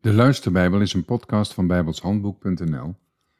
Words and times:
De 0.00 0.12
Luisterbijbel 0.12 0.80
is 0.80 0.92
een 0.92 1.04
podcast 1.04 1.54
van 1.54 1.66
bijbelshandboek.nl 1.66 2.96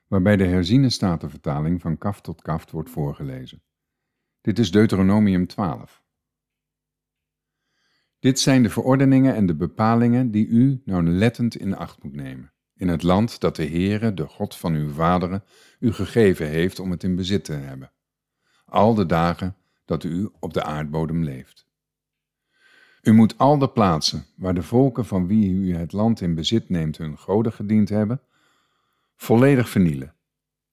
waarbij 0.08 0.37
de 0.37 0.45
herziene 0.45 0.91
statenvertaling 0.91 1.81
van 1.81 1.99
kaft 1.99 2.23
tot 2.23 2.42
kaft 2.42 2.71
wordt 2.71 2.91
voorgelezen. 2.91 3.62
Dit 4.41 4.58
is 4.58 4.71
Deuteronomium 4.71 5.47
12. 5.47 6.02
Dit 8.18 8.41
zijn 8.41 8.62
de 8.62 8.71
verordeningen 8.71 9.34
en 9.34 9.46
de 9.46 9.55
bepalingen 9.55 10.30
die 10.30 10.46
u 10.46 10.82
nauwlettend 10.84 11.57
in 11.57 11.77
acht 11.77 12.02
moet 12.02 12.14
nemen, 12.14 12.52
in 12.75 12.88
het 12.88 13.02
land 13.02 13.40
dat 13.40 13.56
de 13.56 13.66
Heere, 13.66 14.14
de 14.14 14.27
God 14.27 14.56
van 14.56 14.75
uw 14.75 14.93
vaderen, 14.93 15.45
u 15.80 15.93
gegeven 15.93 16.48
heeft 16.48 16.80
om 16.80 16.90
het 16.90 17.02
in 17.02 17.16
bezit 17.16 17.45
te 17.45 17.52
hebben, 17.52 17.93
al 18.64 18.95
de 18.95 19.06
dagen 19.06 19.56
dat 19.84 20.04
u 20.04 20.30
op 20.40 20.54
de 20.54 20.62
aardbodem 20.62 21.25
leeft. 21.25 21.68
U 23.09 23.12
moet 23.12 23.38
al 23.38 23.59
de 23.59 23.68
plaatsen 23.68 24.27
waar 24.36 24.54
de 24.54 24.62
volken 24.62 25.06
van 25.06 25.27
wie 25.27 25.50
u 25.50 25.77
het 25.77 25.93
land 25.93 26.20
in 26.20 26.34
bezit 26.34 26.68
neemt 26.68 26.96
hun 26.96 27.18
goden 27.18 27.52
gediend 27.52 27.89
hebben, 27.89 28.21
volledig 29.16 29.68
vernielen. 29.68 30.14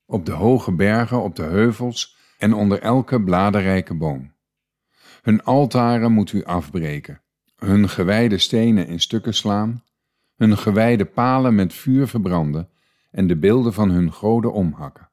Op 0.06 0.26
de 0.26 0.32
hoge 0.32 0.72
bergen, 0.72 1.22
op 1.22 1.36
de 1.36 1.44
heuvels 1.44 2.18
en 2.38 2.54
onder 2.54 2.82
elke 2.82 3.22
bladerrijke 3.22 3.94
boom. 3.94 4.34
Hun 5.22 5.44
altaren 5.44 6.12
moet 6.12 6.32
u 6.32 6.44
afbreken, 6.44 7.22
hun 7.56 7.90
gewijde 7.90 8.38
stenen 8.38 8.88
in 8.88 9.00
stukken 9.00 9.34
slaan, 9.34 9.84
hun 10.36 10.58
gewijde 10.58 11.06
palen 11.06 11.56
met 11.56 11.74
vuur 11.74 12.08
verbranden 12.08 12.70
en 13.12 13.28
de 13.28 13.36
beelden 13.36 13.74
van 13.74 13.90
hun 13.90 14.12
goden 14.12 14.54
omhakken. 14.54 15.10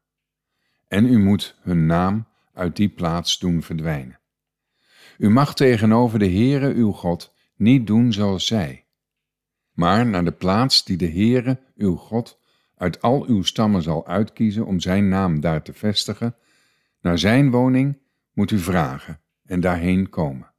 En 0.89 1.07
u 1.07 1.19
moet 1.19 1.57
hun 1.61 1.87
naam 1.87 2.27
uit 2.55 2.77
die 2.77 2.89
plaats 2.89 3.39
doen 3.39 3.63
verdwijnen. 3.63 4.21
U 5.23 5.31
mag 5.31 5.55
tegenover 5.55 6.19
de 6.19 6.29
Heere 6.29 6.75
uw 6.75 6.93
God 6.93 7.35
niet 7.57 7.87
doen 7.87 8.13
zoals 8.13 8.47
zij, 8.47 8.87
maar 9.73 10.07
naar 10.07 10.25
de 10.25 10.33
plaats 10.33 10.85
die 10.85 10.97
de 10.97 11.11
Heere 11.11 11.61
uw 11.77 11.97
God 11.97 12.41
uit 12.77 13.03
al 13.03 13.27
uw 13.27 13.43
stammen 13.43 13.83
zal 13.83 14.07
uitkiezen 14.07 14.67
om 14.67 14.81
zijn 14.81 15.09
naam 15.09 15.41
daar 15.41 15.63
te 15.63 15.73
vestigen, 15.73 16.37
naar 17.01 17.19
zijn 17.19 17.51
woning 17.51 17.99
moet 18.33 18.51
u 18.51 18.59
vragen 18.59 19.21
en 19.45 19.61
daarheen 19.61 20.09
komen. 20.09 20.53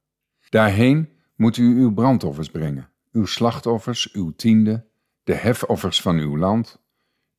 Daarheen 0.48 1.08
moet 1.36 1.56
u 1.56 1.76
uw 1.76 1.92
brandoffers 1.94 2.50
brengen, 2.50 2.90
uw 3.12 3.26
slachtoffers, 3.26 4.12
uw 4.12 4.30
tiende, 4.30 4.86
de 5.24 5.34
hefoffers 5.34 6.00
van 6.00 6.16
uw 6.16 6.36
land, 6.38 6.82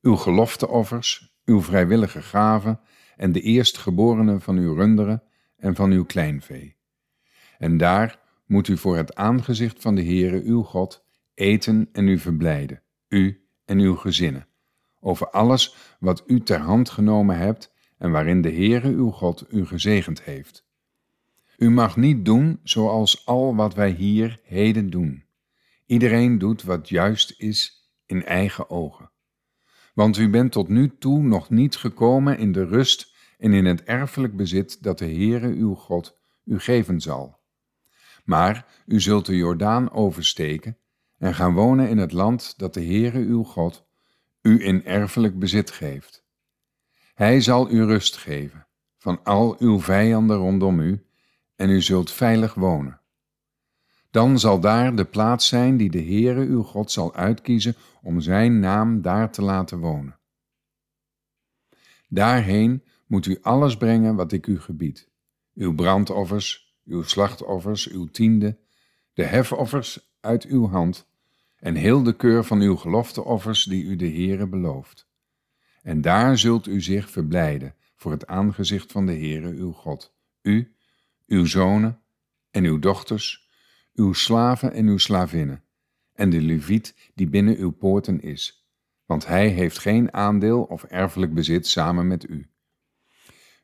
uw 0.02 0.16
gelofteoffers, 0.16 1.38
uw 1.46 1.62
vrijwillige 1.62 2.22
gaven 2.22 2.80
en 3.16 3.32
de 3.32 3.42
eerstgeborenen 3.42 4.42
van 4.42 4.58
uw 4.58 4.74
runderen 4.74 5.24
en 5.58 5.76
van 5.76 5.92
uw 5.92 6.06
kleinvee. 6.06 6.76
En 7.58 7.78
daar 7.78 8.20
moet 8.46 8.68
u 8.68 8.78
voor 8.78 8.98
het 8.98 9.16
aangezicht 9.16 9.82
van 9.82 9.96
de 9.96 10.04
Heere 10.04 10.42
uw 10.44 10.64
God 10.64 11.06
eten 11.34 11.90
en 11.92 12.08
u 12.08 12.20
verblijden, 12.20 12.82
u 13.08 13.48
en 13.66 13.80
uw 13.80 13.96
gezinnen, 13.96 14.48
over 15.00 15.30
alles 15.30 15.76
wat 16.00 16.24
u 16.28 16.42
ter 16.42 16.60
hand 16.60 16.90
genomen 16.90 17.38
hebt 17.38 17.74
en 17.98 18.12
waarin 18.12 18.42
de 18.42 18.52
Heere 18.52 18.90
uw 18.90 19.12
God 19.12 19.46
u 19.50 19.66
gezegend 19.66 20.24
heeft. 20.24 20.66
U 21.58 21.70
mag 21.70 21.98
niet 21.98 22.26
doen 22.26 22.60
zoals 22.64 23.26
al 23.26 23.56
wat 23.56 23.74
wij 23.74 23.92
hier 23.92 24.40
heden 24.44 24.90
doen. 24.90 25.24
Iedereen 25.86 26.38
doet 26.38 26.64
wat 26.64 26.90
juist 26.90 27.34
is 27.38 27.90
in 28.06 28.26
eigen 28.26 28.70
ogen. 28.70 29.12
Want 29.94 30.18
u 30.18 30.30
bent 30.30 30.52
tot 30.52 30.68
nu 30.68 30.98
toe 30.98 31.20
nog 31.20 31.50
niet 31.50 31.76
gekomen 31.76 32.38
in 32.38 32.52
de 32.52 32.66
rust 32.66 33.14
en 33.38 33.54
in 33.54 33.66
het 33.66 33.84
erfelijk 33.84 34.36
bezit 34.36 34.84
dat 34.84 34.98
de 34.98 35.06
Heere 35.06 35.48
uw 35.48 35.76
God 35.76 36.18
u 36.44 36.60
geven 36.60 37.02
zal. 37.02 37.35
Maar 38.26 38.66
u 38.86 39.02
zult 39.02 39.26
de 39.26 39.36
Jordaan 39.36 39.92
oversteken 39.92 40.78
en 41.18 41.34
gaan 41.34 41.54
wonen 41.54 41.90
in 41.90 41.98
het 41.98 42.12
land 42.12 42.54
dat 42.58 42.74
de 42.74 42.86
Heere 42.86 43.20
uw 43.20 43.44
God 43.44 43.88
u 44.42 44.66
in 44.66 44.86
erfelijk 44.86 45.40
bezit 45.40 45.72
geeft. 45.72 46.26
Hij 47.14 47.42
zal 47.42 47.72
u 47.72 47.84
rust 47.84 48.18
geven 48.18 48.68
van 48.98 49.24
al 49.24 49.56
uw 49.60 49.80
vijanden 49.80 50.38
rondom 50.38 50.80
u 50.80 51.06
en 51.56 51.70
u 51.70 51.82
zult 51.82 52.12
veilig 52.12 52.54
wonen. 52.54 53.00
Dan 54.12 54.40
zal 54.40 54.60
daar 54.60 54.96
de 54.96 55.06
plaats 55.06 55.48
zijn 55.48 55.78
die 55.78 55.90
de 55.90 56.04
Heere 56.04 56.46
uw 56.46 56.64
God 56.64 56.92
zal 56.92 57.16
uitkiezen 57.16 57.76
om 58.02 58.20
zijn 58.20 58.60
naam 58.60 59.02
daar 59.02 59.32
te 59.32 59.42
laten 59.42 59.80
wonen. 59.80 60.20
Daarheen 62.08 62.84
moet 63.08 63.26
u 63.26 63.38
alles 63.42 63.78
brengen 63.78 64.16
wat 64.16 64.32
ik 64.32 64.48
u 64.48 64.60
gebied, 64.60 65.10
uw 65.54 65.76
brandoffers, 65.76 66.65
uw 66.86 67.02
slachtoffers, 67.02 67.88
uw 67.88 68.06
tiende, 68.06 68.58
de 69.14 69.24
hefoffers 69.24 70.16
uit 70.20 70.46
uw 70.46 70.68
hand 70.68 71.08
en 71.58 71.76
heel 71.76 72.04
de 72.04 72.16
keur 72.16 72.44
van 72.44 72.62
uw 72.62 72.76
gelofteoffers 72.76 73.64
die 73.64 73.84
u 73.84 73.96
de 73.96 74.10
Heere 74.10 74.48
belooft. 74.48 75.08
En 75.82 76.02
daar 76.02 76.38
zult 76.38 76.68
u 76.68 76.82
zich 76.82 77.10
verblijden 77.10 77.76
voor 77.96 78.12
het 78.12 78.28
aangezicht 78.28 78.92
van 78.92 79.06
de 79.06 79.12
Heere 79.12 79.50
uw 79.50 79.72
God, 79.72 80.16
u, 80.42 80.76
uw 81.28 81.46
zonen 81.46 82.02
en 82.52 82.64
uw 82.64 82.80
dochters, 82.80 83.50
uw 83.94 84.14
slaven 84.14 84.74
en 84.74 84.88
uw 84.88 84.98
slavinnen, 84.98 85.64
en 86.14 86.30
de 86.30 86.42
leviet 86.42 87.12
die 87.14 87.28
binnen 87.28 87.58
uw 87.58 87.72
poorten 87.72 88.22
is, 88.22 88.68
want 89.06 89.28
hij 89.28 89.48
heeft 89.48 89.80
geen 89.80 90.14
aandeel 90.14 90.64
of 90.64 90.84
erfelijk 90.84 91.34
bezit 91.34 91.68
samen 91.68 92.08
met 92.08 92.30
u. 92.30 92.50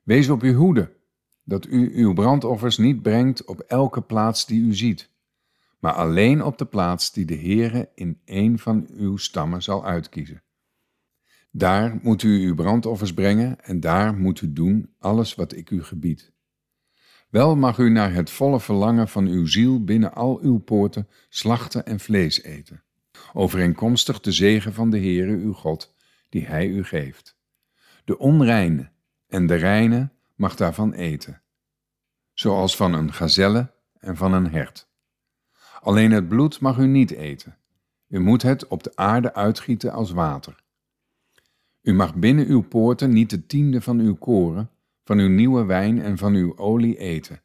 Wees 0.03 0.29
op 0.29 0.41
uw 0.41 0.53
hoede 0.53 0.99
dat 1.43 1.65
u 1.65 1.91
uw 1.95 2.13
brandoffers 2.13 2.77
niet 2.77 3.01
brengt 3.01 3.45
op 3.45 3.59
elke 3.59 4.01
plaats 4.01 4.45
die 4.45 4.61
u 4.61 4.75
ziet, 4.75 5.09
maar 5.79 5.93
alleen 5.93 6.43
op 6.43 6.57
de 6.57 6.65
plaats 6.65 7.11
die 7.11 7.25
de 7.25 7.35
Heere 7.35 7.89
in 7.95 8.21
een 8.25 8.59
van 8.59 8.87
uw 8.89 9.17
stammen 9.17 9.63
zal 9.63 9.85
uitkiezen. 9.85 10.43
Daar 11.51 11.99
moet 12.01 12.23
u 12.23 12.45
uw 12.45 12.55
brandoffers 12.55 13.13
brengen 13.13 13.63
en 13.63 13.79
daar 13.79 14.13
moet 14.13 14.41
u 14.41 14.53
doen 14.53 14.93
alles 14.99 15.35
wat 15.35 15.55
ik 15.55 15.69
u 15.69 15.83
gebied. 15.83 16.31
Wel 17.29 17.55
mag 17.55 17.77
u 17.77 17.89
naar 17.89 18.13
het 18.13 18.29
volle 18.29 18.59
verlangen 18.59 19.07
van 19.07 19.27
uw 19.27 19.45
ziel 19.45 19.83
binnen 19.83 20.13
al 20.13 20.39
uw 20.41 20.57
poorten 20.57 21.07
slachten 21.29 21.85
en 21.85 21.99
vlees 21.99 22.41
eten, 22.41 22.83
overeenkomstig 23.33 24.19
de 24.19 24.31
zegen 24.31 24.73
van 24.73 24.89
de 24.89 24.97
Heere 24.97 25.35
uw 25.35 25.53
God, 25.53 25.95
die 26.29 26.45
hij 26.45 26.67
u 26.67 26.83
geeft. 26.83 27.37
De 28.05 28.17
onreine 28.17 28.89
en 29.27 29.47
de 29.47 29.55
reine 29.55 30.09
mag 30.41 30.55
daarvan 30.55 30.93
eten, 30.93 31.41
zoals 32.33 32.75
van 32.75 32.93
een 32.93 33.13
gazelle 33.13 33.73
en 33.99 34.17
van 34.17 34.33
een 34.33 34.51
hert. 34.51 34.89
Alleen 35.81 36.11
het 36.11 36.27
bloed 36.27 36.59
mag 36.59 36.77
u 36.77 36.87
niet 36.87 37.11
eten. 37.11 37.57
U 38.07 38.19
moet 38.19 38.41
het 38.41 38.67
op 38.67 38.83
de 38.83 38.91
aarde 38.95 39.33
uitgieten 39.33 39.91
als 39.91 40.11
water. 40.11 40.63
U 41.81 41.93
mag 41.93 42.15
binnen 42.15 42.47
uw 42.47 42.61
poorten 42.61 43.09
niet 43.09 43.29
de 43.29 43.45
tiende 43.45 43.81
van 43.81 43.99
uw 43.99 44.15
koren, 44.15 44.69
van 45.03 45.17
uw 45.17 45.29
nieuwe 45.29 45.65
wijn 45.65 46.01
en 46.01 46.17
van 46.17 46.33
uw 46.33 46.57
olie 46.57 46.97
eten, 46.97 47.41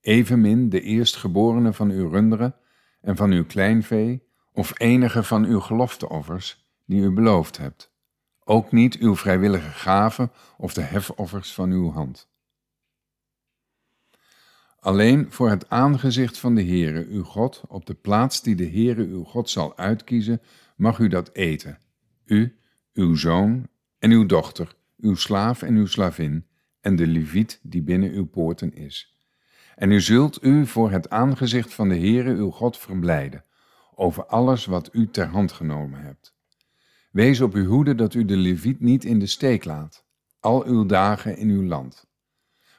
evenmin 0.00 0.68
de 0.68 0.80
eerstgeborene 0.80 1.72
van 1.72 1.90
uw 1.90 2.08
runderen 2.08 2.54
en 3.00 3.16
van 3.16 3.30
uw 3.30 3.44
kleinvee, 3.44 4.22
of 4.52 4.80
enige 4.80 5.22
van 5.22 5.44
uw 5.44 5.60
gelofteoffers 5.60 6.66
die 6.84 7.02
u 7.02 7.10
beloofd 7.10 7.56
hebt 7.56 7.93
ook 8.44 8.72
niet 8.72 8.96
uw 8.96 9.16
vrijwillige 9.16 9.70
gaven 9.70 10.32
of 10.56 10.74
de 10.74 10.82
hefoffers 10.82 11.54
van 11.54 11.70
uw 11.70 11.90
hand. 11.90 12.28
Alleen 14.80 15.32
voor 15.32 15.50
het 15.50 15.70
aangezicht 15.70 16.38
van 16.38 16.54
de 16.54 16.64
Heere 16.64 17.06
uw 17.06 17.22
God, 17.22 17.62
op 17.68 17.86
de 17.86 17.94
plaats 17.94 18.42
die 18.42 18.54
de 18.54 18.68
Heere 18.68 19.06
uw 19.06 19.24
God 19.24 19.50
zal 19.50 19.76
uitkiezen, 19.76 20.40
mag 20.76 20.98
u 20.98 21.08
dat 21.08 21.30
eten. 21.32 21.78
U, 22.24 22.58
uw 22.92 23.14
zoon 23.14 23.68
en 23.98 24.10
uw 24.10 24.26
dochter, 24.26 24.74
uw 24.96 25.14
slaaf 25.14 25.62
en 25.62 25.74
uw 25.74 25.86
slavin, 25.86 26.46
en 26.80 26.96
de 26.96 27.06
leviet 27.06 27.60
die 27.62 27.82
binnen 27.82 28.12
uw 28.12 28.26
poorten 28.26 28.74
is. 28.74 29.16
En 29.74 29.90
u 29.90 30.00
zult 30.00 30.44
u 30.44 30.66
voor 30.66 30.90
het 30.90 31.10
aangezicht 31.10 31.74
van 31.74 31.88
de 31.88 31.98
Heere 31.98 32.34
uw 32.34 32.50
God 32.50 32.78
verblijden, 32.78 33.44
over 33.94 34.26
alles 34.26 34.66
wat 34.66 34.88
u 34.92 35.10
ter 35.10 35.26
hand 35.26 35.52
genomen 35.52 36.00
hebt. 36.00 36.34
Wees 37.14 37.40
op 37.40 37.54
uw 37.54 37.66
hoede 37.66 37.94
dat 37.94 38.14
u 38.14 38.24
de 38.24 38.36
leviet 38.36 38.80
niet 38.80 39.04
in 39.04 39.18
de 39.18 39.26
steek 39.26 39.64
laat, 39.64 40.04
al 40.40 40.64
uw 40.64 40.86
dagen 40.86 41.36
in 41.36 41.48
uw 41.48 41.62
land. 41.62 42.06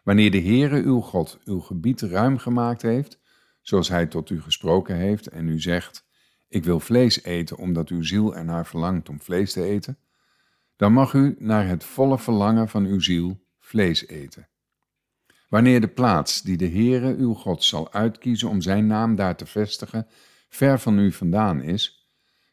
Wanneer 0.04 0.32
de 0.32 0.42
Heere 0.42 0.82
uw 0.82 1.00
God 1.00 1.40
uw 1.46 1.60
gebied 1.60 2.02
ruim 2.02 2.38
gemaakt 2.38 2.82
heeft, 2.82 3.20
zoals 3.62 3.90
hij 3.90 4.06
tot 4.06 4.30
u 4.30 4.42
gesproken 4.42 4.96
heeft 4.96 5.28
en 5.28 5.48
u 5.48 5.62
zegt, 5.62 6.06
ik 6.48 6.64
wil 6.64 6.80
vlees 6.80 7.24
eten 7.24 7.58
omdat 7.58 7.90
uw 7.90 8.04
ziel 8.04 8.36
ernaar 8.36 8.66
verlangt 8.66 9.10
om 9.10 9.22
vlees 9.22 9.54
te 9.54 9.64
eten, 9.64 9.98
dan 10.76 10.94
mag 10.94 11.14
u 11.14 11.36
naar 11.40 11.68
het 11.68 11.84
volle 11.84 12.20
verlangen 12.20 12.70
van 12.70 12.86
uw 12.86 13.00
ziel 13.00 13.46
vlees 13.60 14.08
eten. 14.08 14.48
Wanneer 15.50 15.82
de 15.82 15.88
plaats 15.88 16.42
die 16.42 16.58
de 16.58 16.70
Heere 16.70 17.16
uw 17.16 17.34
God 17.34 17.64
zal 17.64 17.94
uitkiezen 17.94 18.50
om 18.50 18.62
zijn 18.62 18.88
naam 18.88 19.16
daar 19.16 19.36
te 19.36 19.46
vestigen, 19.46 20.08
ver 20.50 20.80
van 20.80 21.00
u 21.00 21.12
vandaan 21.12 21.62
is, 21.62 22.05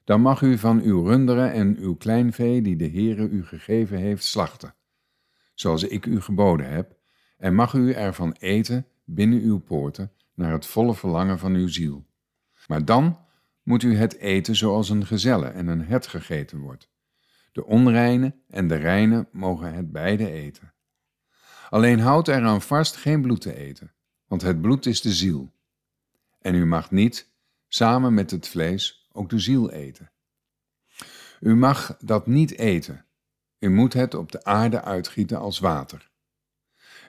dan 0.05 0.21
mag 0.21 0.43
u 0.43 0.59
van 0.59 0.81
uw 0.81 1.05
runderen 1.05 1.53
en 1.53 1.77
uw 1.77 1.95
kleinvee 1.95 2.63
die 2.63 2.77
de 2.77 2.91
Heere 2.91 3.29
u 3.29 3.45
gegeven 3.45 3.99
heeft 3.99 4.25
slachten, 4.25 4.75
zoals 5.55 5.83
ik 5.83 6.07
u 6.07 6.21
geboden 6.21 6.71
heb, 6.71 6.97
en 7.37 7.55
mag 7.55 7.73
u 7.75 7.93
ervan 7.93 8.33
eten 8.33 8.87
binnen 9.05 9.41
uw 9.41 9.59
poorten 9.59 10.13
naar 10.35 10.53
het 10.53 10.67
volle 10.67 10.95
verlangen 10.95 11.39
van 11.39 11.55
uw 11.55 11.69
ziel. 11.69 12.07
Maar 12.67 12.85
dan 12.85 13.19
moet 13.63 13.83
u 13.83 13.97
het 13.97 14.17
eten 14.17 14.57
zoals 14.57 14.89
een 14.89 15.07
gezelle 15.07 15.47
en 15.47 15.67
een 15.67 15.85
hert 15.85 16.07
gegeten 16.07 16.59
wordt. 16.59 16.91
De 17.53 17.67
onreine 17.67 18.35
en 18.49 18.69
de 18.69 18.75
reine 18.75 19.29
mogen 19.33 19.75
het 19.75 19.93
beide 19.93 20.31
eten. 20.31 20.75
Alleen 21.71 22.01
houd 22.01 22.29
eraan 22.29 22.63
vast 22.63 22.97
geen 22.97 23.23
bloed 23.23 23.41
te 23.41 23.57
eten, 23.57 23.93
want 24.27 24.43
het 24.43 24.61
bloed 24.61 24.87
is 24.87 25.01
de 25.01 25.13
ziel. 25.13 25.53
En 26.41 26.55
u 26.55 26.67
mag 26.67 26.91
niet, 26.91 27.33
samen 27.69 28.15
met 28.15 28.31
het 28.31 28.49
vlees, 28.49 29.02
ook 29.13 29.31
de 29.31 29.39
ziel 29.39 29.71
eten. 29.71 30.11
U 31.41 31.57
mag 31.57 31.97
dat 32.01 32.27
niet 32.27 32.59
eten. 32.59 33.05
U 33.59 33.71
moet 33.71 33.93
het 33.93 34.15
op 34.15 34.33
de 34.33 34.45
aarde 34.45 34.83
uitgieten 34.83 35.39
als 35.39 35.59
water. 35.59 36.11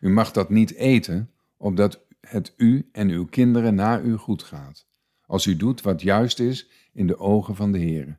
U 0.01 0.09
mag 0.09 0.31
dat 0.31 0.49
niet 0.49 0.73
eten, 0.73 1.31
opdat 1.57 2.05
het 2.19 2.53
u 2.57 2.89
en 2.91 3.09
uw 3.09 3.25
kinderen 3.25 3.75
na 3.75 3.99
u 3.99 4.15
goed 4.15 4.43
gaat, 4.43 4.87
als 5.25 5.45
u 5.45 5.55
doet 5.55 5.81
wat 5.81 6.01
juist 6.01 6.39
is 6.39 6.69
in 6.93 7.07
de 7.07 7.17
ogen 7.17 7.55
van 7.55 7.71
de 7.71 7.79
Heere. 7.79 8.17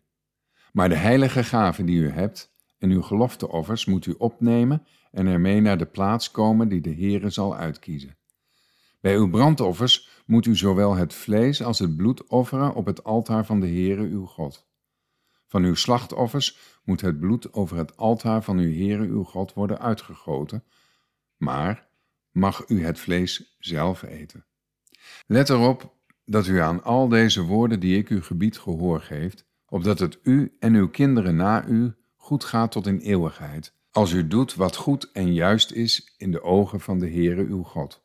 Maar 0.72 0.88
de 0.88 0.96
heilige 0.96 1.44
gaven 1.44 1.86
die 1.86 2.00
u 2.00 2.10
hebt 2.10 2.52
en 2.78 2.90
uw 2.90 3.02
gelofteoffers 3.02 3.84
moet 3.84 4.06
u 4.06 4.14
opnemen 4.18 4.86
en 5.10 5.26
ermee 5.26 5.60
naar 5.60 5.78
de 5.78 5.86
plaats 5.86 6.30
komen 6.30 6.68
die 6.68 6.80
de 6.80 6.94
Heere 6.94 7.30
zal 7.30 7.56
uitkiezen. 7.56 8.16
Bij 9.04 9.16
uw 9.16 9.30
brandoffers 9.30 10.08
moet 10.26 10.46
u 10.46 10.56
zowel 10.56 10.94
het 10.94 11.14
vlees 11.14 11.62
als 11.62 11.78
het 11.78 11.96
bloed 11.96 12.26
offeren 12.26 12.74
op 12.74 12.86
het 12.86 13.04
altaar 13.04 13.46
van 13.46 13.60
de 13.60 13.66
Heere 13.66 14.02
uw 14.02 14.26
God. 14.26 14.66
Van 15.46 15.64
uw 15.64 15.74
slachtoffers 15.74 16.58
moet 16.84 17.00
het 17.00 17.20
bloed 17.20 17.52
over 17.52 17.76
het 17.76 17.96
altaar 17.96 18.42
van 18.42 18.58
uw 18.58 18.72
Heere 18.72 19.06
uw 19.06 19.22
God 19.22 19.52
worden 19.52 19.78
uitgegoten, 19.80 20.64
maar 21.36 21.88
mag 22.30 22.68
u 22.68 22.84
het 22.84 22.98
vlees 22.98 23.56
zelf 23.58 24.02
eten. 24.02 24.44
Let 25.26 25.48
erop 25.48 25.94
dat 26.24 26.46
u 26.46 26.60
aan 26.60 26.82
al 26.82 27.08
deze 27.08 27.42
woorden 27.42 27.80
die 27.80 27.98
ik 27.98 28.10
u 28.10 28.22
gebied 28.22 28.58
gehoor 28.58 29.00
geeft, 29.00 29.46
opdat 29.66 29.98
het 29.98 30.18
u 30.22 30.56
en 30.58 30.74
uw 30.74 30.88
kinderen 30.88 31.36
na 31.36 31.66
u 31.66 31.94
goed 32.16 32.44
gaat 32.44 32.72
tot 32.72 32.86
in 32.86 32.98
eeuwigheid, 32.98 33.74
als 33.90 34.12
u 34.12 34.26
doet 34.26 34.54
wat 34.54 34.76
goed 34.76 35.10
en 35.12 35.34
juist 35.34 35.72
is 35.72 36.14
in 36.16 36.30
de 36.30 36.42
ogen 36.42 36.80
van 36.80 36.98
de 36.98 37.10
Heere 37.10 37.42
uw 37.42 37.62
God. 37.62 38.03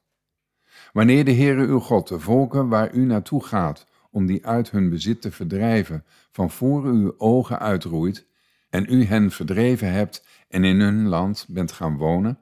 Wanneer 0.94 1.26
de 1.26 1.34
Heere 1.34 1.66
uw 1.66 1.80
God 1.80 2.08
de 2.08 2.20
volken 2.20 2.68
waar 2.68 2.94
u 2.94 3.06
naartoe 3.06 3.44
gaat, 3.44 3.88
om 4.12 4.26
die 4.26 4.46
uit 4.46 4.72
hun 4.72 4.90
bezit 4.90 5.22
te 5.22 5.32
verdrijven, 5.32 6.04
van 6.32 6.52
voor 6.52 6.84
uw 6.84 7.14
ogen 7.18 7.60
uitroeit, 7.60 8.28
en 8.70 8.86
u 8.90 9.04
hen 9.04 9.32
verdreven 9.32 9.92
hebt 9.92 10.26
en 10.48 10.64
in 10.64 10.80
hun 10.80 11.08
land 11.08 11.46
bent 11.50 11.72
gaan 11.72 11.98
wonen, 11.98 12.40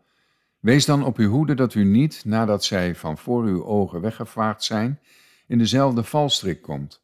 wees 0.60 0.86
dan 0.86 1.06
op 1.06 1.18
uw 1.18 1.30
hoede 1.30 1.54
dat 1.54 1.74
u 1.74 1.84
niet, 1.84 2.22
nadat 2.26 2.64
zij 2.64 2.96
van 2.96 3.18
voor 3.18 3.44
uw 3.44 3.66
ogen 3.66 4.02
weggevaagd 4.02 4.64
zijn, 4.64 5.00
in 5.48 5.58
dezelfde 5.58 6.04
valstrik 6.04 6.62
komt, 6.62 7.04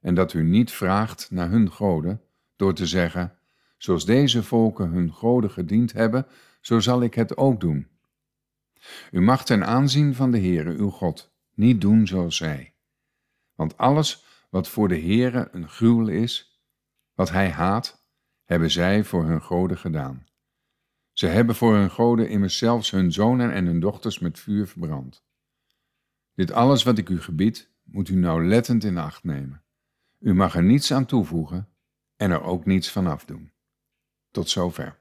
en 0.00 0.14
dat 0.14 0.32
u 0.32 0.42
niet 0.42 0.70
vraagt 0.70 1.30
naar 1.30 1.50
hun 1.50 1.70
goden, 1.70 2.20
door 2.56 2.74
te 2.74 2.86
zeggen, 2.86 3.32
zoals 3.78 4.04
deze 4.04 4.42
volken 4.42 4.88
hun 4.88 5.12
goden 5.12 5.50
gediend 5.50 5.92
hebben, 5.92 6.26
zo 6.60 6.80
zal 6.80 7.02
ik 7.02 7.14
het 7.14 7.36
ook 7.36 7.60
doen. 7.60 7.86
U 9.10 9.20
mag 9.20 9.44
ten 9.44 9.66
aanzien 9.66 10.14
van 10.14 10.30
de 10.30 10.38
Heere 10.38 10.70
uw 10.70 10.90
God 10.90 11.32
niet 11.54 11.80
doen 11.80 12.06
zoals 12.06 12.36
zij. 12.36 12.74
Want 13.54 13.76
alles 13.76 14.24
wat 14.50 14.68
voor 14.68 14.88
de 14.88 15.00
Heere 15.00 15.48
een 15.52 15.68
gruwel 15.68 16.08
is, 16.08 16.62
wat 17.14 17.30
hij 17.30 17.50
haat, 17.50 18.06
hebben 18.44 18.70
zij 18.70 19.04
voor 19.04 19.24
hun 19.24 19.42
goden 19.42 19.78
gedaan. 19.78 20.26
Ze 21.12 21.26
hebben 21.26 21.54
voor 21.54 21.74
hun 21.74 21.90
goden 21.90 22.28
immers 22.28 22.58
zelfs 22.58 22.90
hun 22.90 23.12
zonen 23.12 23.52
en 23.52 23.66
hun 23.66 23.80
dochters 23.80 24.18
met 24.18 24.38
vuur 24.38 24.66
verbrand. 24.66 25.24
Dit 26.34 26.52
alles 26.52 26.82
wat 26.82 26.98
ik 26.98 27.08
u 27.08 27.20
gebied, 27.20 27.70
moet 27.82 28.08
u 28.08 28.14
nauwlettend 28.14 28.84
in 28.84 28.98
acht 28.98 29.24
nemen. 29.24 29.62
U 30.18 30.34
mag 30.34 30.54
er 30.56 30.62
niets 30.62 30.92
aan 30.92 31.06
toevoegen 31.06 31.68
en 32.16 32.30
er 32.30 32.42
ook 32.42 32.64
niets 32.64 32.90
van 32.90 33.06
afdoen. 33.06 33.52
Tot 34.30 34.48
zover. 34.48 34.98